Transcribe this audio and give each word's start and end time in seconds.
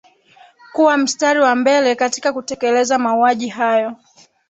kuwa 0.73 0.97
mstari 0.97 1.39
wa 1.39 1.55
mbele 1.55 1.95
katika 1.95 2.33
kutekeleza 2.33 2.97
mauaji 2.99 3.47
hayo 3.47 3.95